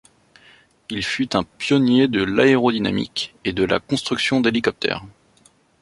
[0.89, 5.03] Il fut un pionnier de l'aérodynamique, et de la construction d'hélicoptères.